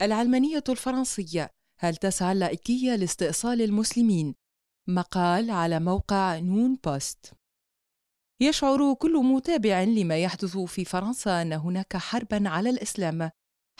العلمانية 0.00 0.64
الفرنسية 0.68 1.50
هل 1.80 1.96
تسعى 1.96 2.32
اللائكية 2.32 2.96
لاستئصال 2.96 3.62
المسلمين؟ 3.62 4.34
مقال 4.88 5.50
على 5.50 5.80
موقع 5.80 6.38
نون 6.38 6.78
بوست 6.84 7.32
يشعر 8.40 8.94
كل 8.94 9.16
متابع 9.24 9.82
لما 9.82 10.18
يحدث 10.18 10.56
في 10.58 10.84
فرنسا 10.84 11.42
أن 11.42 11.52
هناك 11.52 11.96
حربا 11.96 12.48
على 12.48 12.70
الإسلام 12.70 13.30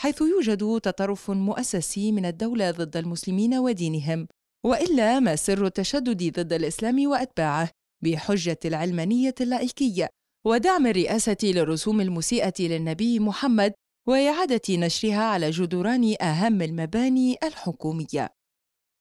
حيث 0.00 0.21
يوجد 0.21 0.81
تطرف 0.81 1.31
مؤسسي 1.31 2.12
من 2.12 2.26
الدولة 2.26 2.71
ضد 2.71 2.96
المسلمين 2.96 3.54
ودينهم 3.54 4.29
وإلا 4.67 5.21
ما 5.21 5.37
سر 5.37 5.67
التشدد 5.67 6.40
ضد 6.40 6.53
الإسلام 6.53 7.09
وأتباعه 7.09 7.71
بحجة 8.04 8.59
العلمانية 8.64 9.35
اللائكية 9.40 10.09
ودعم 10.46 10.87
الرئاسة 10.87 11.37
للرسوم 11.43 12.00
المسيئة 12.00 12.54
للنبي 12.61 13.21
محمد 13.21 13.73
وإعادة 14.08 14.61
نشرها 14.71 15.22
على 15.22 15.50
جدران 15.50 16.14
أهم 16.21 16.62
المباني 16.62 17.36
الحكومية. 17.43 18.34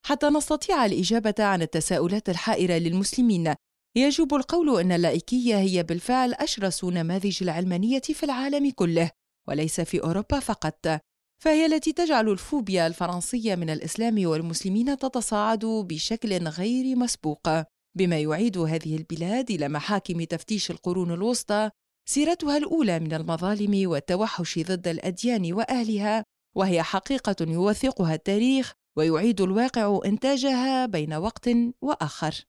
حتى 0.06 0.26
نستطيع 0.26 0.86
الإجابة 0.86 1.34
عن 1.38 1.62
التساؤلات 1.62 2.28
الحائرة 2.28 2.74
للمسلمين، 2.74 3.54
يجب 3.96 4.34
القول 4.34 4.80
أن 4.80 4.92
اللائكية 4.92 5.58
هي 5.58 5.82
بالفعل 5.82 6.34
أشرس 6.34 6.84
نماذج 6.84 7.42
العلمانية 7.42 8.00
في 8.00 8.22
العالم 8.22 8.70
كله، 8.70 9.10
وليس 9.48 9.80
في 9.80 10.02
أوروبا 10.02 10.38
فقط، 10.38 11.00
فهي 11.42 11.66
التي 11.66 11.92
تجعل 11.92 12.28
الفوبيا 12.28 12.86
الفرنسية 12.86 13.54
من 13.54 13.70
الإسلام 13.70 14.26
والمسلمين 14.26 14.98
تتصاعد 14.98 15.64
بشكل 15.64 16.48
غير 16.48 16.96
مسبوق، 16.96 17.48
بما 17.96 18.18
يعيد 18.20 18.58
هذه 18.58 18.96
البلاد 18.96 19.50
إلى 19.50 19.68
محاكم 19.68 20.24
تفتيش 20.24 20.70
القرون 20.70 21.12
الوسطى 21.12 21.70
سيرتها 22.08 22.56
الأولى 22.56 23.00
من 23.00 23.14
المظالم 23.14 23.90
والتوحش 23.90 24.58
ضد 24.58 24.88
الأديان 24.88 25.52
وأهلها 25.52 26.24
وهي 26.56 26.82
حقيقة 26.82 27.36
يوثقها 27.40 28.14
التاريخ 28.14 28.72
ويعيد 28.96 29.40
الواقع 29.40 30.00
إنتاجها 30.04 30.86
بين 30.86 31.14
وقت 31.14 31.48
وآخر. 31.82 32.44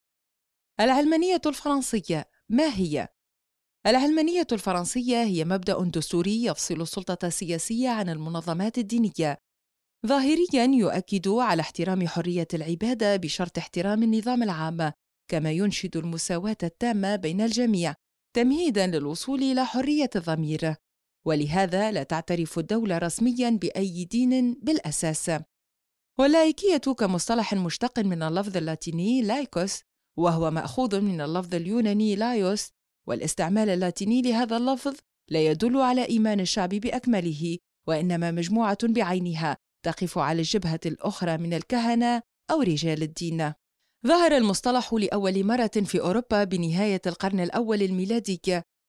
العلمانية 0.80 1.42
الفرنسية 1.46 2.26
ما 2.50 2.76
هي؟ 2.76 3.08
العلمانية 3.88 4.48
الفرنسية 4.52 5.24
هي 5.24 5.46
مبدأ 5.46 5.84
دستوري 5.84 6.44
يفصل 6.44 6.82
السلطة 6.82 7.28
السياسية 7.28 7.90
عن 7.90 8.10
المنظمات 8.10 8.78
الدينية. 8.78 9.38
ظاهريا 10.06 10.64
يؤكد 10.66 11.28
على 11.28 11.62
احترام 11.62 12.08
حرية 12.08 12.48
العبادة 12.54 13.16
بشرط 13.16 13.58
احترام 13.58 14.04
النظام 14.04 14.44
العام، 14.44 14.92
كما 15.32 15.52
ينشد 15.52 15.98
المساواة 15.98 16.58
التامة 16.64 17.16
بين 17.16 17.42
الجميع 17.42 17.96
تمهيدا 18.36 18.88
للوصول 18.88 19.44
إلى 19.44 19.66
حرية 19.66 20.10
الضمير. 20.16 20.76
ولهذا 21.26 21.92
لا 21.92 22.04
تعترف 22.04 22.60
الدولة 22.60 22.98
رسميا 22.98 23.50
بأي 23.50 24.06
دين 24.06 24.54
بالأساس. 24.54 25.32
واللايكية 26.20 26.78
كمصطلح 26.78 27.54
مشتق 27.54 28.00
من 28.00 28.24
اللفظ 28.24 28.58
اللاتيني 28.58 29.22
لايكوس 29.22 29.82
وهو 30.18 30.52
مأخوذ 30.52 31.02
من 31.02 31.22
اللفظ 31.22 31.56
اليوناني 31.56 32.16
لايوس. 32.16 32.70
والاستعمال 33.08 33.70
اللاتيني 33.70 34.22
لهذا 34.22 34.58
اللفظ 34.58 34.96
لا 35.30 35.46
يدل 35.46 35.78
على 35.78 36.06
إيمان 36.06 36.40
الشعب 36.40 36.70
بأكمله 36.70 37.58
وإنما 37.88 38.32
مجموعة 38.32 38.78
بعينها 38.84 39.58
تقف 39.86 40.18
على 40.18 40.40
الجبهة 40.40 40.80
الأخرى 40.86 41.38
من 41.38 41.54
الكهنة 41.54 42.22
أو 42.52 42.62
رجال 42.62 43.04
الدين. 43.04 43.54
ظهر 44.08 44.38
المصطلح 44.38 44.94
لأول 44.94 45.44
مرة 45.44 45.72
في 45.86 46.02
أوروبا 46.02 46.44
بنهاية 46.44 47.02
القرن 47.08 47.40
الأول 47.40 47.82
الميلادي 47.82 48.42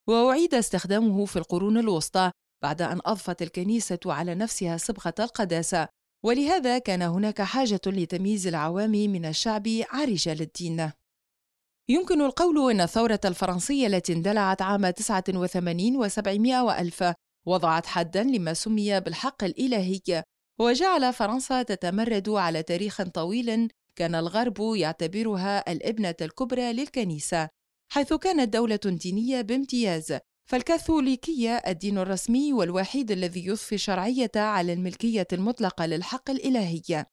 وأعيد 0.09 0.55
استخدامه 0.55 1.25
في 1.25 1.37
القرون 1.37 1.79
الوسطى 1.79 2.31
بعد 2.63 2.83
أن 2.83 3.01
أضفت 3.05 3.43
الكنيسة 3.43 3.99
على 4.07 4.35
نفسها 4.35 4.77
صبغة 4.77 5.15
القداسة. 5.21 5.89
ولهذا 6.25 6.79
كان 6.79 7.03
هناك 7.03 7.43
حاجة 7.43 7.81
لتمييز 7.87 8.47
العوام 8.47 8.91
من 8.91 9.25
الشعب 9.25 9.69
عن 9.91 10.07
رجال 10.07 10.41
الدين 10.41 10.93
يمكن 11.89 12.21
القول 12.21 12.71
أن 12.71 12.81
الثورة 12.81 13.21
الفرنسية 13.25 13.87
التي 13.87 14.13
اندلعت 14.13 14.63
عام 14.63 14.91
89 14.91 16.09
و700 16.09 16.55
وألف 16.55 17.05
وضعت 17.47 17.87
حداً 17.87 18.23
لما 18.23 18.55
سمي 18.55 19.01
بالحق 19.01 19.45
الإلهي 19.45 20.25
وجعل 20.61 21.13
فرنسا 21.13 21.63
تتمرد 21.63 22.29
على 22.29 22.63
تاريخ 22.63 23.03
طويل 23.03 23.69
كان 24.01 24.15
الغرب 24.15 24.75
يعتبرها 24.77 25.73
الابنة 25.73 26.15
الكبرى 26.21 26.73
للكنيسة 26.73 27.49
حيث 27.93 28.13
كانت 28.13 28.53
دولة 28.53 28.81
دينية 28.85 29.41
بامتياز. 29.41 30.19
فالكاثوليكية 30.51 31.57
الدين 31.57 31.99
الرسمي 31.99 32.53
والوحيد 32.53 33.11
الذي 33.11 33.47
يضفي 33.47 33.75
الشرعية 33.75 34.31
على 34.37 34.73
الملكية 34.73 35.27
المطلقة 35.33 35.87
للحق 35.87 36.31
الإلهي. 36.31 37.07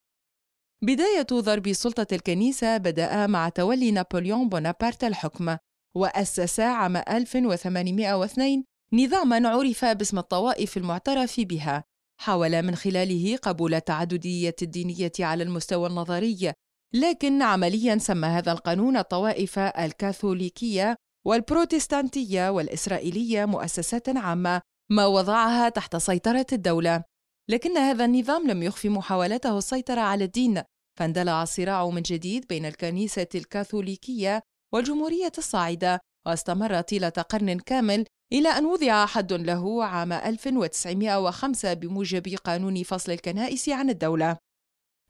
بداية 0.82 1.26
ضرب 1.32 1.72
سلطة 1.72 2.06
الكنيسة 2.12 2.76
بدأ 2.76 3.26
مع 3.26 3.48
تولي 3.48 3.90
نابليون 3.90 4.48
بونابرت 4.48 5.04
الحكم 5.04 5.56
وأسس 5.96 6.60
عام 6.60 6.96
1802 6.96 8.64
نظاماً 8.92 9.48
عرف 9.48 9.84
باسم 9.84 10.18
الطوائف 10.18 10.76
المعترف 10.76 11.40
بها. 11.40 11.84
حاول 12.20 12.62
من 12.62 12.74
خلاله 12.74 13.36
قبول 13.36 13.74
التعددية 13.74 14.56
الدينية 14.62 15.12
على 15.20 15.42
المستوى 15.42 15.88
النظري 15.88 16.52
لكن 16.94 17.42
عمليا 17.42 17.98
سمى 17.98 18.28
هذا 18.28 18.52
القانون 18.52 18.96
الطوائف 18.96 19.58
الكاثوليكية 19.58 20.96
والبروتستانتية 21.26 22.50
والإسرائيلية 22.50 23.44
مؤسسات 23.44 24.16
عامة 24.16 24.60
ما 24.90 25.06
وضعها 25.06 25.68
تحت 25.68 25.96
سيطرة 25.96 26.46
الدولة. 26.52 27.04
لكن 27.50 27.76
هذا 27.76 28.04
النظام 28.04 28.50
لم 28.50 28.62
يخفي 28.62 28.88
محاولته 28.88 29.58
السيطرة 29.58 30.00
على 30.00 30.24
الدين 30.24 30.62
فاندلع 30.98 31.42
الصراع 31.42 31.88
من 31.88 32.02
جديد 32.02 32.46
بين 32.48 32.66
الكنيسة 32.66 33.26
الكاثوليكية 33.34 34.42
والجمهورية 34.74 35.32
الصاعدة 35.38 36.00
واستمر 36.26 36.80
طيلة 36.80 37.08
قرن 37.08 37.58
كامل 37.58 38.04
إلى 38.32 38.48
أن 38.48 38.66
وضع 38.66 39.06
حد 39.06 39.32
له 39.32 39.84
عام 39.84 40.12
1905 40.12 41.74
بموجب 41.74 42.36
قانون 42.44 42.82
فصل 42.82 43.12
الكنائس 43.12 43.68
عن 43.68 43.90
الدولة. 43.90 44.47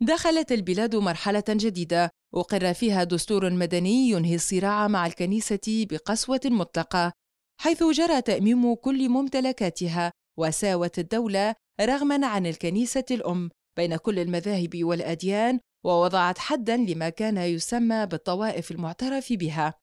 دخلت 0.01 0.53
البلاد 0.53 0.97
مرحلة 0.97 1.45
جديدة 1.49 2.11
أقر 2.35 2.75
فيها 2.75 3.05
دستور 3.05 3.51
مدني 3.51 4.11
ينهي 4.11 4.35
الصراع 4.35 4.89
مع 4.89 5.07
الكنيسة 5.07 5.87
بقسوة 5.91 6.41
مطلقة، 6.45 7.13
حيث 7.61 7.83
جرى 7.83 8.23
تأميم 8.23 8.75
كل 8.75 9.09
ممتلكاتها 9.09 10.13
وساوت 10.39 10.99
الدولة 10.99 11.55
رغما 11.81 12.27
عن 12.27 12.47
الكنيسة 12.47 13.05
الأم 13.11 13.51
بين 13.77 13.97
كل 13.97 14.19
المذاهب 14.19 14.85
والأديان 14.85 15.61
ووضعت 15.87 16.39
حدا 16.39 16.77
لما 16.77 17.09
كان 17.09 17.37
يسمى 17.37 18.07
بالطوائف 18.07 18.71
المعترف 18.71 19.33
بها. 19.33 19.75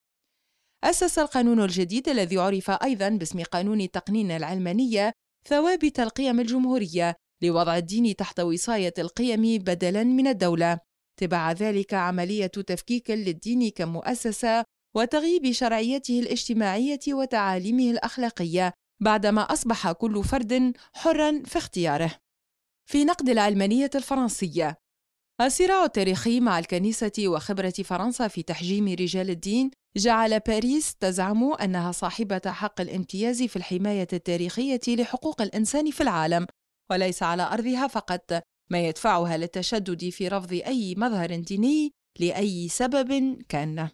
أسس 0.83 1.19
القانون 1.19 1.63
الجديد 1.63 2.09
الذي 2.09 2.37
عرف 2.37 2.71
أيضا 2.71 3.09
باسم 3.09 3.43
قانون 3.43 3.91
تقنين 3.91 4.31
العلمانية 4.31 5.11
ثوابت 5.47 5.99
القيم 5.99 6.39
الجمهورية 6.39 7.15
لوضع 7.47 7.77
الدين 7.77 8.15
تحت 8.15 8.39
وصاية 8.39 8.93
القيم 8.97 9.57
بدلاً 9.57 10.03
من 10.03 10.27
الدولة 10.27 10.79
تبع 11.19 11.51
ذلك 11.51 11.93
عملية 11.93 12.47
تفكيك 12.47 13.11
للدين 13.11 13.69
كمؤسسة 13.69 14.63
وتغييب 14.95 15.51
شرعيته 15.51 16.19
الاجتماعية 16.19 16.99
وتعاليمه 17.09 17.91
الأخلاقية 17.91 18.73
بعدما 19.01 19.41
أصبح 19.41 19.91
كل 19.91 20.23
فرد 20.23 20.73
حرًا 20.93 21.43
في 21.45 21.57
اختياره. 21.57 22.11
في 22.89 23.05
نقد 23.05 23.29
العلمانية 23.29 23.89
الفرنسية 23.95 24.77
الصراع 25.41 25.85
التاريخي 25.85 26.39
مع 26.39 26.59
الكنيسة 26.59 27.11
وخبرة 27.19 27.69
فرنسا 27.69 28.27
في 28.27 28.43
تحجيم 28.43 28.87
رجال 28.87 29.29
الدين 29.29 29.71
جعل 29.97 30.39
باريس 30.39 30.95
تزعم 30.95 31.53
أنها 31.53 31.91
صاحبة 31.91 32.41
حق 32.45 32.81
الامتياز 32.81 33.43
في 33.43 33.55
الحماية 33.55 34.07
التاريخية 34.13 34.79
لحقوق 34.87 35.41
الإنسان 35.41 35.91
في 35.91 36.01
العالم 36.01 36.47
وليس 36.91 37.23
على 37.23 37.43
أرضها 37.43 37.87
فقط 37.87 38.41
ما 38.69 38.87
يدفعها 38.87 39.37
للتشدد 39.37 40.09
في 40.09 40.27
رفض 40.27 40.53
أي 40.53 40.95
مظهر 40.97 41.35
ديني 41.35 41.91
لأي 42.19 42.67
سبب 42.69 43.41
كان. 43.49 43.89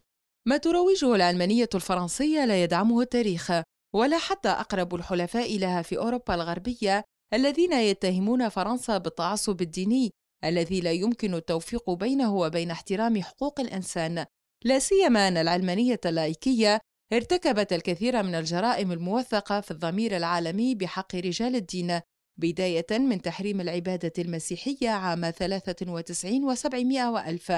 ما 0.47 0.57
تروجه 0.57 1.15
العلمانية 1.15 1.69
الفرنسية 1.75 2.45
لا 2.45 2.63
يدعمه 2.63 3.01
التاريخ 3.01 3.51
ولا 3.95 4.17
حتى 4.17 4.49
أقرب 4.49 4.95
الحلفاء 4.95 5.57
لها 5.57 5.81
في 5.81 5.97
أوروبا 5.97 6.35
الغربية 6.35 7.03
الذين 7.33 7.73
يتهمون 7.73 8.49
فرنسا 8.49 8.97
بالتعصب 8.97 9.61
الديني 9.61 10.11
الذي 10.43 10.81
لا 10.81 10.91
يمكن 10.91 11.33
التوفيق 11.33 11.89
بينه 11.89 12.35
وبين 12.35 12.71
احترام 12.71 13.21
حقوق 13.21 13.59
الإنسان. 13.59 14.25
لا 14.65 14.79
سيما 14.79 15.27
أن 15.27 15.37
العلمانية 15.37 15.99
اللايكية 16.05 16.79
ارتكبت 17.13 17.73
الكثير 17.73 18.23
من 18.23 18.35
الجرائم 18.35 18.91
الموثقة 18.91 19.61
في 19.61 19.71
الضمير 19.71 20.17
العالمي 20.17 20.75
بحق 20.75 21.15
رجال 21.15 21.55
الدين 21.55 22.01
بداية 22.37 22.85
من 22.91 23.21
تحريم 23.21 23.61
العبادة 23.61 24.13
المسيحية 24.19 24.89
عام 24.89 25.29
93 25.29 26.55
و700 26.55 26.99
وألف. 26.99 27.51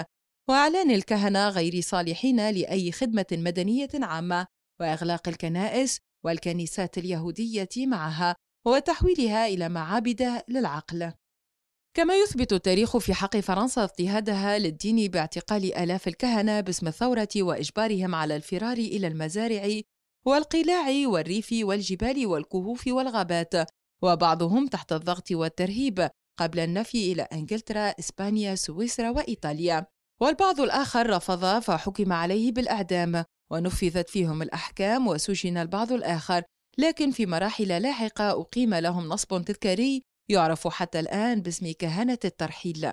وإعلان 0.50 0.92
الكهنة 0.92 1.50
غير 1.50 1.82
صالحين 1.82 2.50
لأي 2.50 2.92
خدمة 2.92 3.26
مدنية 3.32 3.90
عامة. 3.94 4.48
وإغلاق 4.80 5.28
الكنائس 5.28 6.00
والكنيسات 6.26 6.98
اليهودية 6.98 7.70
معها. 7.78 8.36
وتحويلها 8.66 9.48
إلى 9.48 9.70
معابد 9.70 10.44
للعقل. 10.48 11.14
كما 11.96 12.16
يثبت 12.16 12.54
التاريخ 12.54 12.98
في 12.98 13.14
حق 13.14 13.38
فرنسا 13.38 13.84
اضطهادها 13.84 14.60
للدين 14.60 15.08
باعتقال 15.08 15.76
آلاف 15.76 16.08
الكهنة 16.08 16.62
باسم 16.62 16.88
الثورة 16.88 17.30
وإجبارهم 17.38 18.16
على 18.16 18.36
الفرار 18.36 18.78
إلى 18.78 19.08
المزارع 19.08 19.82
والقلاع 20.26 21.08
والريف 21.08 21.50
والجبال 21.52 22.26
والكهوف 22.26 22.88
والغابات. 22.88 23.54
وبعضهم 24.04 24.68
تحت 24.68 24.94
الضغط 24.94 25.32
والترهيب 25.32 26.10
قبل 26.40 26.60
النفي 26.60 27.12
إلى 27.12 27.22
إنجلترا، 27.22 27.94
إسبانيا، 28.00 28.56
سويسرا 28.56 29.10
وإيطاليا. 29.10 29.86
والبعض 30.22 30.60
الآخر 30.60 31.10
رفض 31.10 31.60
فحكم 31.60 32.14
عليه 32.14 32.52
بالإعدام 32.52 33.24
ونفذت 33.52 34.10
فيهم 34.10 34.42
الأحكام 34.42 35.08
وسجن 35.08 35.58
البعض 35.58 35.92
الآخر. 35.92 36.44
لكن 36.78 37.12
في 37.12 37.26
مراحل 37.26 37.82
لاحقة 37.82 38.32
أقيم 38.42 38.74
لهم 38.76 39.10
نصب 39.10 39.44
تذكاري 39.46 40.02
يعرف 40.32 40.68
حتى 40.68 41.00
الآن 41.00 41.42
باسم 41.42 41.72
كهنة 41.80 42.20
الترحيل. 42.26 42.92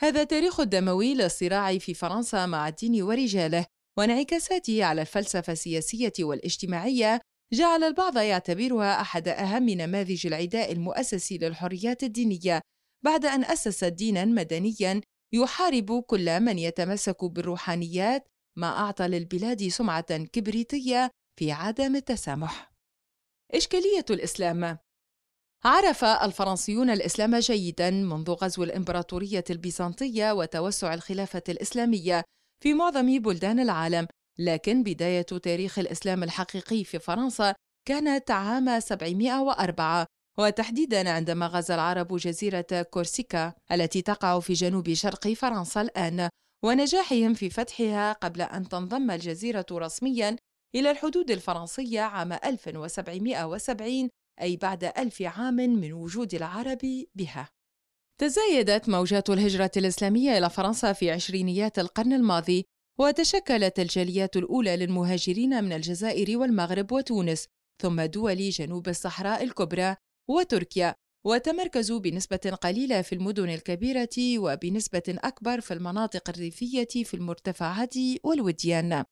هذا 0.00 0.24
تاريخ 0.24 0.62
دموي 0.62 1.14
للصراع 1.14 1.78
في 1.78 1.94
فرنسا 1.94 2.46
مع 2.46 2.68
الدين 2.68 3.02
ورجاله 3.02 3.66
وانعكاساته 3.98 4.84
على 4.84 5.00
الفلسفة 5.00 5.52
السياسية 5.52 6.12
والاجتماعية 6.20 7.20
جعل 7.52 7.84
البعض 7.84 8.18
يعتبرها 8.18 9.00
أحد 9.00 9.28
أهم 9.28 9.68
نماذج 9.68 10.26
العداء 10.26 10.72
المؤسسي 10.72 11.38
للحريات 11.38 12.02
الدينية 12.02 12.60
بعد 13.04 13.24
أن 13.24 13.44
أسس 13.44 13.84
دينا 13.84 14.24
مدنيا 14.24 15.00
يحارب 15.32 16.00
كل 16.00 16.40
من 16.40 16.58
يتمسك 16.58 17.24
بالروحانيات 17.24 18.26
ما 18.58 18.66
أعطى 18.66 19.08
للبلاد 19.08 19.68
سمعة 19.68 20.24
كبريتية 20.24 21.10
في 21.38 21.52
عدم 21.52 21.96
التسامح. 21.96 22.72
إشكالية 23.54 24.04
الإسلام 24.10 24.78
عرف 25.64 26.04
الفرنسيون 26.04 26.90
الإسلام 26.90 27.38
جيدا 27.38 27.90
منذ 27.90 28.30
غزو 28.30 28.64
الإمبراطورية 28.64 29.44
البيزنطية 29.50 30.32
وتوسع 30.32 30.94
الخلافة 30.94 31.42
الإسلامية 31.48 32.24
في 32.62 32.74
معظم 32.74 33.18
بلدان 33.18 33.60
العالم 33.60 34.06
لكن 34.38 34.82
بداية 34.82 35.22
تاريخ 35.22 35.78
الإسلام 35.78 36.22
الحقيقي 36.22 36.84
في 36.84 36.98
فرنسا 36.98 37.54
كانت 37.88 38.30
عام 38.30 38.80
704 38.80 40.06
وتحديدا 40.38 41.10
عندما 41.10 41.46
غزا 41.46 41.74
العرب 41.74 42.16
جزيرة 42.16 42.86
كورسيكا 42.90 43.52
التي 43.72 44.02
تقع 44.02 44.40
في 44.40 44.52
جنوب 44.52 44.92
شرق 44.92 45.28
فرنسا 45.28 45.80
الآن 45.80 46.28
ونجاحهم 46.64 47.34
في 47.34 47.50
فتحها 47.50 48.12
قبل 48.12 48.42
أن 48.42 48.68
تنضم 48.68 49.10
الجزيرة 49.10 49.66
رسميا 49.72 50.36
إلى 50.74 50.90
الحدود 50.90 51.30
الفرنسية 51.30 52.00
عام 52.00 52.32
1770 52.32 54.08
أي 54.40 54.56
بعد 54.56 54.84
ألف 54.84 55.22
عام 55.22 55.54
من 55.54 55.92
وجود 55.92 56.34
العرب 56.34 57.04
بها. 57.14 57.48
تزايدت 58.20 58.88
موجات 58.88 59.30
الهجرة 59.30 59.70
الإسلامية 59.76 60.38
إلى 60.38 60.50
فرنسا 60.50 60.92
في 60.92 61.10
عشرينيات 61.10 61.78
القرن 61.78 62.12
الماضي 62.12 62.64
وتشكلت 63.00 63.80
الجاليات 63.80 64.36
الأولى 64.36 64.76
للمهاجرين 64.76 65.64
من 65.64 65.72
الجزائر 65.72 66.38
والمغرب 66.38 66.92
وتونس 66.92 67.46
ثم 67.82 68.02
دول 68.02 68.50
جنوب 68.50 68.88
الصحراء 68.88 69.44
الكبرى 69.44 69.96
وتركيا. 70.30 70.94
وتمركزوا 71.26 71.98
بنسبة 71.98 72.58
قليلة 72.62 73.02
في 73.02 73.14
المدن 73.14 73.48
الكبيرة 73.48 74.38
وبنسبة 74.38 75.02
أكبر 75.08 75.60
في 75.60 75.74
المناطق 75.74 76.30
الريفية 76.30 77.04
في 77.04 77.14
المرتفعات 77.14 77.94
والوديان. 78.24 79.04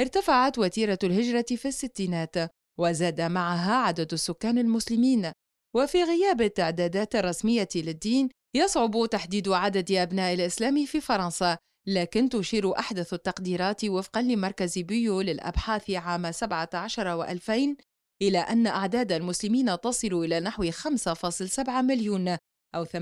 ارتفعت 0.00 0.58
وتيرة 0.58 0.98
الهجرة 1.04 1.56
في 1.56 1.68
الستينات، 1.68 2.34
وزاد 2.80 3.20
معها 3.20 3.74
عدد 3.74 4.12
السكان 4.12 4.58
المسلمين، 4.58 5.32
وفي 5.76 6.02
غياب 6.02 6.40
التعدادات 6.42 7.14
الرسمية 7.14 7.68
للدين، 7.74 8.28
يصعب 8.56 9.06
تحديد 9.10 9.48
عدد 9.48 9.92
أبناء 9.92 10.34
الإسلام 10.34 10.84
في 10.84 11.00
فرنسا، 11.00 11.58
لكن 11.86 12.28
تشير 12.28 12.78
أحدث 12.78 13.14
التقديرات 13.14 13.84
وفقا 13.84 14.22
لمركز 14.22 14.78
بيو 14.78 15.20
للأبحاث 15.20 15.90
عام 15.90 16.32
17 16.32 17.24
و2000 17.24 17.76
إلى 18.22 18.38
أن 18.38 18.66
أعداد 18.66 19.12
المسلمين 19.12 19.80
تصل 19.80 20.24
إلى 20.24 20.40
نحو 20.40 20.70
5.7 20.70 21.68
مليون 21.68 22.36
أو 22.74 22.84
8.8% 22.84 22.94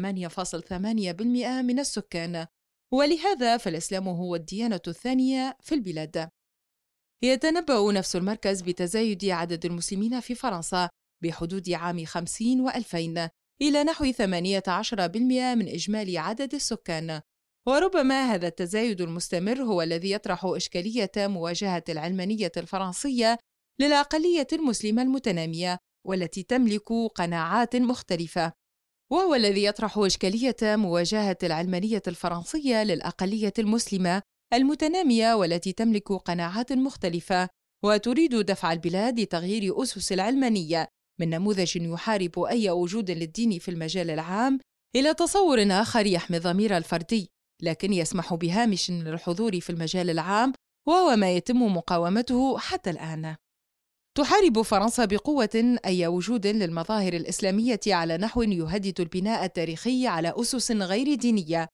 من 1.63 1.79
السكان. 1.79 2.47
ولهذا 2.93 3.57
فالإسلام 3.57 4.09
هو 4.09 4.37
الديانة 4.37 4.81
الثانية 4.89 5.57
في 5.61 5.75
البلاد. 5.75 6.29
يتنبأ 7.23 7.93
نفس 7.93 8.17
المركز 8.17 8.61
بتزايد 8.61 9.25
عدد 9.25 9.65
المسلمين 9.65 10.21
في 10.21 10.35
فرنسا 10.35 10.89
بحدود 11.23 11.71
عام 11.71 12.05
50 12.05 12.71
و2000 12.71 13.29
إلى 13.63 13.85
نحو 13.85 14.13
18% 14.13 15.55
من 15.55 15.69
إجمالي 15.69 16.19
عدد 16.19 16.55
السكان. 16.55 17.21
وربما 17.69 18.35
هذا 18.35 18.49
التزايد 18.49 19.00
المستمر 19.00 19.62
هو 19.62 19.82
الذي 19.82 20.11
يطرح 20.11 20.44
إشكالية 20.44 21.11
مواجهة 21.17 21.85
العلمانية 21.88 22.53
الفرنسية 22.56 23.38
للأقلية 23.81 24.47
المسلمة 24.53 25.03
المتنامية 25.03 25.79
والتي 26.06 26.43
تملك 26.43 26.93
قناعات 27.15 27.76
مختلفة. 27.76 28.53
وهو 29.12 29.35
الذي 29.35 29.65
يطرح 29.65 29.99
إشكالية 29.99 30.56
مواجهة 30.62 31.38
العلمانية 31.43 32.03
الفرنسية 32.09 32.85
للأقلية 32.85 33.53
المسلمة 33.59 34.23
المتنامية 34.55 35.35
والتي 35.35 35.73
تملك 35.73 36.12
قناعات 36.12 36.73
مختلفة 36.73 37.49
وتريد 37.85 38.35
دفع 38.37 38.73
البلاد 38.73 39.21
لتغيير 39.21 39.82
أسس 39.82 40.12
العلمانية 40.12 40.88
من 41.21 41.31
نموذج 41.31 41.76
يحارب 41.76 42.38
أي 42.38 42.71
وجود 42.71 43.11
للدين 43.11 43.59
في 43.59 43.71
المجال 43.71 44.11
العام 44.11 44.59
إلى 44.97 45.14
تصور 45.14 45.67
آخر 45.71 46.06
يحمي 46.06 46.37
الضمير 46.37 46.76
الفردي. 46.76 47.38
لكن 47.63 47.93
يسمح 47.93 48.35
بهامش 48.35 48.91
للحضور 48.91 49.61
في 49.61 49.71
المجال 49.71 50.11
العام 50.11 50.53
وهو 50.89 51.17
ما 51.17 51.33
يتم 51.33 51.63
مقاومته 51.63 52.59
حتى 52.59 52.91
الآن 52.91 53.37
تحارب 54.19 54.63
فرنسا 54.63 55.05
بقوة 55.05 55.79
أي 55.85 56.07
وجود 56.07 56.47
للمظاهر 56.47 57.13
الإسلامية 57.13 57.81
على 57.87 58.17
نحو 58.17 58.43
يهدد 58.43 59.01
البناء 59.01 59.45
التاريخي 59.45 60.07
على 60.07 60.33
أسس 60.37 60.73
غير 60.73 61.15
دينية، 61.15 61.69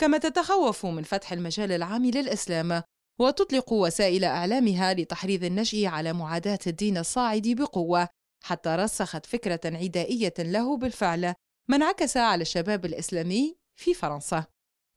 كما 0.00 0.18
تتخوف 0.18 0.86
من 0.86 1.02
فتح 1.02 1.32
المجال 1.32 1.72
العام 1.72 2.06
للإسلام، 2.06 2.82
وتطلق 3.20 3.72
وسائل 3.72 4.24
إعلامها 4.24 4.94
لتحريض 4.94 5.44
النشء 5.44 5.86
على 5.86 6.12
معاداة 6.12 6.58
الدين 6.66 6.98
الصاعد 6.98 7.48
بقوة، 7.48 8.08
حتى 8.44 8.68
رسخت 8.68 9.26
فكرة 9.26 9.60
عدائية 9.64 10.34
له 10.38 10.76
بالفعل، 10.76 11.34
ما 11.70 11.76
انعكس 11.76 12.16
على 12.16 12.42
الشباب 12.42 12.84
الإسلامي 12.84 13.56
في 13.76 13.94
فرنسا. 13.94 14.44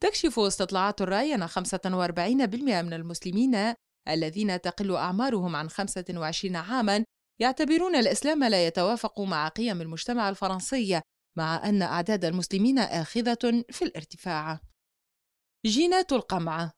تكشف 0.04 0.40
استطلاعات 0.40 1.02
الرأي 1.02 1.36
أن 1.36 1.48
45% 1.48 2.82
من 2.82 2.94
المسلمين 2.94 3.74
الذين 4.08 4.62
تقل 4.62 4.96
أعمارهم 4.96 5.56
عن 5.56 5.70
25 5.70 6.56
عامًا 6.56 7.06
يعتبرون 7.42 7.96
الإسلام 7.96 8.44
لا 8.44 8.68
يتوافق 8.68 9.20
مع 9.22 9.48
قيم 9.48 9.82
المجتمع 9.82 10.30
الفرنسي، 10.30 11.02
مع 11.38 11.70
أن 11.70 11.82
أعداد 11.82 12.26
المسلمين 12.26 12.80
آخذة 12.80 13.64
في 13.70 13.82
الارتفاع. 13.82 14.60
جينات 15.66 16.14
القمع 16.14 16.72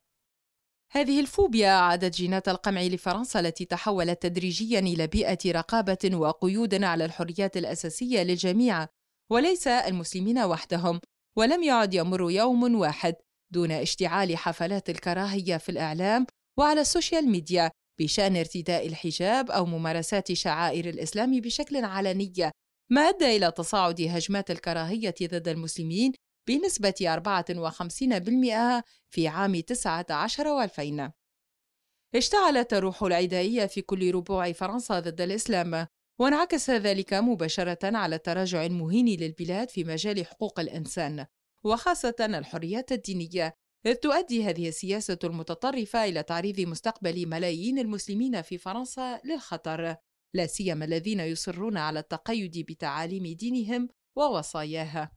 هذه 0.91 1.19
الفوبيا 1.19 1.69
عادت 1.69 2.15
جينات 2.15 2.49
القمع 2.49 2.81
لفرنسا 2.81 3.39
التي 3.39 3.65
تحولت 3.65 4.21
تدريجيا 4.21 4.79
إلى 4.79 5.07
بيئة 5.07 5.51
رقابة 5.51 6.09
وقيود 6.13 6.83
على 6.83 7.05
الحريات 7.05 7.57
الأساسية 7.57 8.23
للجميع، 8.23 8.87
وليس 9.31 9.67
المسلمين 9.67 10.39
وحدهم، 10.39 10.99
ولم 11.37 11.63
يعد 11.63 11.93
يمر 11.93 12.31
يوم 12.31 12.75
واحد 12.75 13.15
دون 13.53 13.71
اشتعال 13.71 14.37
حفلات 14.37 14.89
الكراهية 14.89 15.57
في 15.57 15.69
الإعلام 15.69 16.25
وعلى 16.59 16.81
ال 16.81 16.88
social 16.88 17.29
media 17.29 17.71
بشأن 17.99 18.37
ارتداء 18.37 18.87
الحجاب 18.87 19.51
أو 19.51 19.65
ممارسات 19.65 20.33
شعائر 20.33 20.89
الإسلام 20.89 21.39
بشكل 21.39 21.85
علني 21.85 22.51
ما 22.91 23.01
أدى 23.01 23.35
إلى 23.35 23.51
تصاعد 23.51 24.01
هجمات 24.01 24.51
الكراهية 24.51 25.15
ضد 25.21 25.47
المسلمين 25.47 26.13
بنسبة 26.47 27.21
54% 28.81 28.83
في 29.09 29.27
عام 29.27 29.59
19 29.59 30.67
و2000 30.67 31.11
اشتعلت 32.15 32.73
الروح 32.73 33.03
العدائية 33.03 33.65
في 33.65 33.81
كل 33.81 34.11
ربوع 34.15 34.51
فرنسا 34.51 34.99
ضد 34.99 35.21
الإسلام 35.21 35.87
وانعكس 36.19 36.69
ذلك 36.69 37.13
مباشرة 37.13 37.97
على 37.97 38.15
التراجع 38.15 38.65
المهين 38.65 39.19
للبلاد 39.19 39.69
في 39.69 39.83
مجال 39.83 40.25
حقوق 40.25 40.59
الإنسان 40.59 41.25
وخاصة 41.65 42.15
الحريات 42.19 42.91
الدينية 42.91 43.53
إذ 43.85 43.93
تؤدي 43.93 44.43
هذه 44.43 44.67
السياسة 44.67 45.19
المتطرفة 45.23 46.05
إلى 46.05 46.23
تعريض 46.23 46.59
مستقبل 46.61 47.27
ملايين 47.27 47.79
المسلمين 47.79 48.41
في 48.41 48.57
فرنسا 48.57 49.21
للخطر، 49.25 49.95
لا 50.35 50.45
سيما 50.45 50.85
الذين 50.85 51.19
يصرون 51.19 51.77
على 51.77 51.99
التقيد 51.99 52.65
بتعاليم 52.65 53.27
دينهم 53.27 53.89
ووصاياها. 54.17 55.11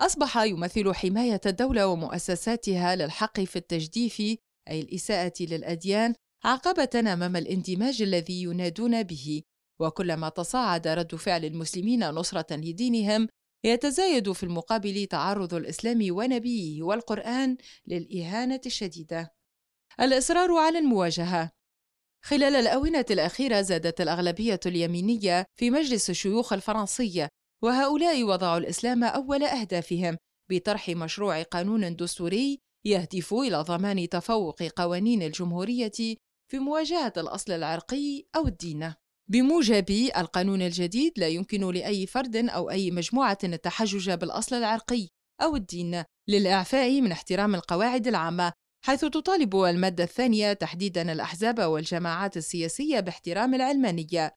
أصبح 0.00 0.36
يمثل 0.36 0.94
حماية 0.94 1.40
الدولة 1.46 1.86
ومؤسساتها 1.86 2.96
للحق 2.96 3.40
في 3.40 3.56
التجديف 3.56 4.20
أي 4.68 4.80
الإساءة 4.80 5.32
للأديان 5.40 6.14
عقبة 6.44 7.12
أمام 7.12 7.36
الاندماج 7.36 8.02
الذي 8.02 8.42
ينادون 8.42 9.02
به، 9.02 9.42
وكلما 9.80 10.28
تصاعد 10.28 10.88
رد 10.88 11.14
فعل 11.14 11.44
المسلمين 11.44 12.10
نصرة 12.10 12.56
لدينهم 12.56 13.28
يتزايد 13.64 14.32
في 14.32 14.42
المقابل 14.42 15.06
تعرض 15.06 15.54
الإسلام 15.54 16.06
ونبيه 16.10 16.82
والقرآن 16.82 17.56
للإهانة 17.86 18.60
الشديدة. 18.66 19.32
الإصرار 20.00 20.52
على 20.52 20.78
المواجهة 20.78 21.50
خلال 22.24 22.56
الآونة 22.56 23.04
الأخيرة 23.10 23.60
زادت 23.60 24.00
الأغلبية 24.00 24.60
اليمينية 24.66 25.46
في 25.56 25.70
مجلس 25.70 26.10
الشيوخ 26.10 26.52
الفرنسي 26.52 27.28
وهؤلاء 27.62 28.24
وضعوا 28.24 28.58
الإسلام 28.58 29.04
أول 29.04 29.42
أهدافهم 29.42 30.16
بطرح 30.50 30.88
مشروع 30.88 31.42
قانون 31.42 31.96
دستوري 31.96 32.58
يهدف 32.84 33.34
إلى 33.34 33.56
ضمان 33.56 34.08
تفوق 34.08 34.62
قوانين 34.62 35.22
الجمهورية 35.22 36.16
في 36.50 36.58
مواجهة 36.58 37.12
الأصل 37.16 37.52
العرقي 37.52 38.24
أو 38.36 38.46
الدين. 38.46 38.94
بموجب 39.30 39.90
القانون 40.16 40.62
الجديد 40.62 41.12
لا 41.16 41.28
يمكن 41.28 41.70
لأي 41.70 42.06
فرد 42.06 42.36
أو 42.36 42.70
أي 42.70 42.90
مجموعة 42.90 43.38
التحجج 43.44 44.10
بالأصل 44.10 44.56
العرقي 44.56 45.08
أو 45.42 45.56
الدين 45.56 46.04
للإعفاء 46.28 47.00
من 47.00 47.12
احترام 47.12 47.54
القواعد 47.54 48.06
العامة 48.06 48.52
حيث 48.84 49.00
تطالب 49.00 49.56
المادة 49.56 50.04
الثانية 50.04 50.52
تحديدا 50.52 51.12
الأحزاب 51.12 51.60
والجماعات 51.60 52.36
السياسية 52.36 53.00
باحترام 53.00 53.54
العلمانية. 53.54 54.34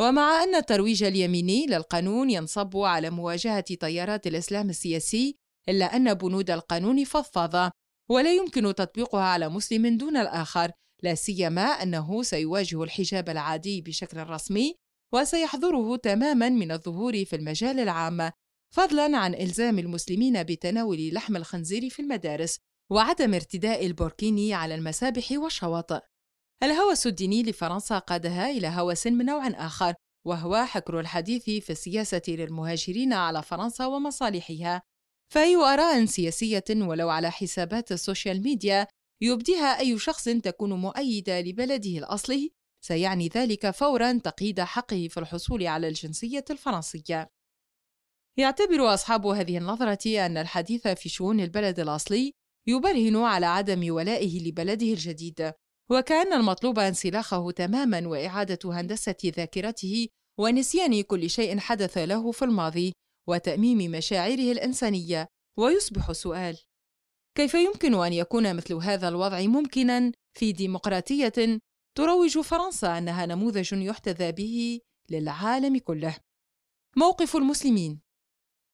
ومع 0.00 0.42
أن 0.42 0.54
الترويج 0.54 1.04
اليميني 1.04 1.66
للقانون 1.66 2.30
ينصب 2.30 2.76
على 2.76 3.10
مواجهة 3.10 3.60
تيارات 3.60 4.26
الإسلام 4.26 4.70
السياسي 4.70 5.36
إلا 5.68 5.96
أن 5.96 6.14
بنود 6.14 6.50
القانون 6.50 7.04
فضفاضة 7.04 7.70
ولا 8.10 8.34
يمكن 8.34 8.74
تطبيقها 8.74 9.22
على 9.22 9.48
مسلم 9.48 9.96
دون 9.96 10.16
الآخر. 10.16 10.72
لا 11.02 11.14
سيما 11.14 11.62
أنه 11.62 12.22
سيواجه 12.22 12.82
الحجاب 12.82 13.28
العادي 13.28 13.80
بشكل 13.80 14.18
رسمي 14.18 14.74
وسيحظره 15.14 15.96
تماما 15.96 16.48
من 16.48 16.72
الظهور 16.72 17.24
في 17.24 17.36
المجال 17.36 17.80
العام 17.80 18.30
فضلا 18.74 19.18
عن 19.18 19.34
إلزام 19.34 19.78
المسلمين 19.78 20.42
بتناول 20.42 21.14
لحم 21.14 21.36
الخنزير 21.36 21.88
في 21.90 22.02
المدارس 22.02 22.58
وعدم 22.90 23.34
ارتداء 23.34 23.86
البوركيني 23.86 24.54
على 24.54 24.74
المسابح 24.74 25.32
والشواطئ 25.32 26.00
الهوس 26.62 27.06
الديني 27.06 27.42
لفرنسا 27.42 27.98
قادها 27.98 28.50
إلى 28.50 28.68
هوس 28.68 29.06
من 29.06 29.24
نوع 29.24 29.46
آخر 29.46 29.94
وهو 30.26 30.64
حكر 30.64 31.00
الحديث 31.00 31.44
في 31.44 31.70
السياسة 31.70 32.22
للمهاجرين 32.28 33.12
على 33.12 33.42
فرنسا 33.42 33.86
ومصالحها. 33.86 34.82
فأي 35.32 35.56
آراء 35.56 36.04
سياسية 36.04 36.64
ولو 36.70 37.08
على 37.10 37.30
حسابات 37.30 37.92
ال 37.92 37.99
social 37.99 38.42
media 38.42 38.86
يبديها 39.22 39.80
أي 39.80 39.98
شخص 39.98 40.24
تكون 40.24 40.72
مؤيدة 40.72 41.40
لبلده 41.40 41.98
الأصلي 41.98 42.52
سيعني 42.84 43.28
ذلك 43.28 43.70
فورا 43.70 44.18
تقييد 44.18 44.60
حقه 44.60 45.08
في 45.10 45.20
الحصول 45.20 45.66
على 45.66 45.88
الجنسية 45.88 46.44
الفرنسية. 46.50 47.30
يعتبر 48.38 48.94
أصحاب 48.94 49.26
هذه 49.26 49.58
النظرة 49.58 50.26
أن 50.26 50.36
الحديث 50.36 50.88
في 50.88 51.08
شؤون 51.08 51.40
البلد 51.40 51.80
الأصلي 51.80 52.32
يبرهن 52.66 53.16
على 53.16 53.46
عدم 53.46 53.94
ولائه 53.94 54.48
لبلده 54.48 54.86
الجديد، 54.86 55.52
وكأن 55.90 56.32
المطلوب 56.32 56.78
انسلاخه 56.78 57.50
تماما 57.50 58.08
وإعادة 58.08 58.58
هندسة 58.64 59.16
ذاكرته 59.24 60.08
ونسيان 60.38 61.02
كل 61.02 61.30
شيء 61.30 61.58
حدث 61.58 61.98
له 61.98 62.32
في 62.32 62.44
الماضي 62.44 62.92
وتأميم 63.28 63.90
مشاعره 63.90 64.52
الإنسانية، 64.52 65.28
ويصبح 65.58 66.08
السؤال: 66.08 66.58
كيف 67.34 67.54
يمكن 67.54 67.94
أن 67.94 68.12
يكون 68.12 68.56
مثل 68.56 68.74
هذا 68.74 69.08
الوضع 69.08 69.40
ممكنا 69.40 70.12
في 70.38 70.52
ديمقراطية 70.52 71.60
تروج 71.96 72.38
فرنسا 72.38 72.98
أنها 72.98 73.26
نموذج 73.26 73.72
يحتذى 73.72 74.32
به 74.32 74.80
للعالم 75.10 75.78
كله؟ 75.78 76.16
موقف 76.96 77.36
المسلمين 77.36 78.00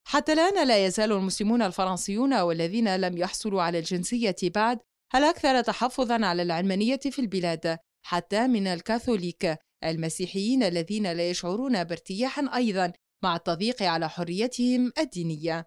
حتى 0.09 0.33
الآن 0.33 0.69
لا 0.69 0.87
يزال 0.87 1.13
المسلمون 1.13 1.63
الفرنسيون 1.63 2.41
والذين 2.41 2.97
لم 2.97 3.19
يحصلوا 3.19 3.63
على 3.63 3.79
الجنسية 3.79 4.37
بعد 4.43 4.79
الأكثر 5.15 5.61
تحفظًا 5.61 6.27
على 6.27 6.43
العلمانية 6.43 7.01
في 7.11 7.19
البلاد، 7.19 7.79
حتى 8.03 8.47
من 8.47 8.67
الكاثوليك 8.67 9.57
المسيحيين 9.85 10.63
الذين 10.63 11.13
لا 11.13 11.31
يشعرون 11.31 11.85
بارتياح 11.85 12.55
أيضًا 12.55 12.93
مع 13.25 13.37
التضييق 13.37 13.83
على 13.83 14.09
حريتهم 14.09 14.93
الدينية. 14.99 15.67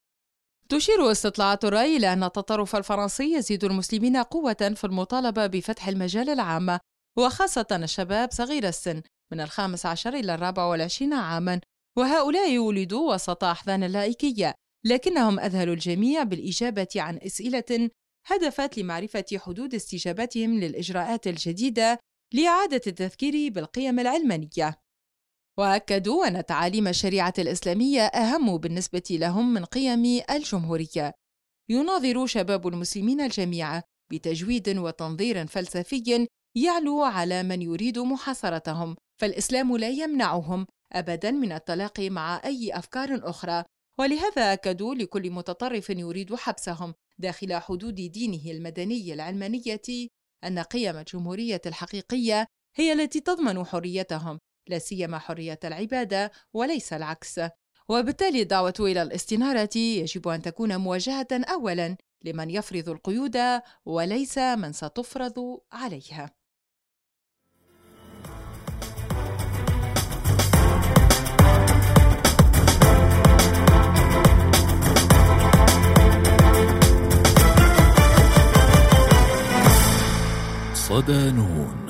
تشير 0.72 1.12
استطلاعات 1.12 1.66
الرأي 1.66 1.98
إلى 1.98 2.14
أن 2.14 2.24
التطرف 2.24 2.76
الفرنسي 2.76 3.34
يزيد 3.34 3.64
المسلمين 3.64 4.18
قوة 4.18 4.74
في 4.76 4.84
المطالبة 4.84 5.48
بفتح 5.48 5.88
المجال 5.88 6.30
العام 6.30 6.80
وخاصة 7.18 7.68
الشباب 7.72 8.32
صغير 8.32 8.68
السن 8.68 9.02
من 9.32 9.42
الخامس 9.42 9.86
عشر 9.86 10.14
إلى 10.14 10.34
الرابع 10.34 10.66
والعشرين 10.66 11.14
عامًا. 11.14 11.62
وهؤلاء 11.98 12.58
ولدوا 12.58 13.14
وسط 13.14 13.44
أحضان 13.44 13.84
اللائكية 13.84 14.56
لكنهم 14.86 15.40
أذهلوا 15.40 15.74
الجميع 15.74 16.24
بالإجابة 16.24 16.88
عن 16.96 17.18
أسئلة 17.18 17.90
هدفت 18.26 18.78
لمعرفة 18.78 19.26
حدود 19.36 19.74
استجابتهم 19.74 20.60
للإجراءات 20.60 21.28
الجديدة 21.28 22.00
لإعادة 22.34 22.82
التذكير 22.88 23.54
بالقيم 23.54 24.00
العلمانية. 24.00 24.78
وأكدوا 25.58 26.28
أن 26.28 26.46
تعاليم 26.46 26.88
الشريعة 26.88 27.34
الإسلامية 27.40 28.02
أهم 28.02 28.58
بالنسبة 28.58 29.04
لهم 29.12 29.54
من 29.54 29.66
قيم 29.66 30.22
الجمهورية. 30.32 31.14
يناظر 31.70 32.26
شباب 32.26 32.68
المسلمين 32.68 33.22
الجميع 33.22 33.82
بتجويد 34.12 34.78
وتنظير 34.78 35.48
فلسفي 35.48 36.28
يعلو 36.56 37.02
على 37.02 37.44
من 37.44 37.62
يريد 37.62 38.00
محاصرتهم 38.00 38.96
فالإسلام 39.18 39.78
لا 39.78 39.90
يمنعهم 39.90 40.68
ابدا 40.94 41.32
من 41.32 41.52
التلاقي 41.52 42.10
مع 42.10 42.42
أي 42.46 42.72
أفكار 42.78 43.20
أخرى. 43.24 43.64
ولهذا 44.00 44.54
أكدوا 44.54 44.96
لكل 44.96 45.32
متطرف 45.32 45.90
يريد 45.90 46.36
حبسهم 46.36 46.94
داخل 47.18 47.54
حدود 47.54 47.96
دينه 47.96 48.52
المدني 48.52 49.14
العلمانية 49.14 49.82
أن 50.44 50.60
قيم 50.60 50.98
الجمهورية 50.98 51.62
الحقيقية 51.66 52.48
هي 52.76 52.94
التي 52.94 53.20
تضمن 53.20 53.66
حريتهم. 53.66 54.40
لا 54.68 54.80
سيما 54.80 55.20
حرية 55.20 55.60
العبادة 55.64 56.32
وليس 56.54 56.94
العكس. 56.94 57.40
وبالتالي 57.90 58.42
الدعوة 58.42 58.74
إلى 58.80 59.02
الاستنارة 59.02 59.78
يجب 59.78 60.28
أن 60.28 60.42
تكون 60.42 60.78
موجهه 60.78 61.28
اولا 61.32 61.98
لمن 62.24 62.50
يفرض 62.50 62.90
القيود 62.90 63.38
وليس 63.86 64.38
من 64.38 64.74
ستفرض 64.74 65.60
عليها. 65.72 66.36
صدى 80.74 81.32
نور 81.32 81.81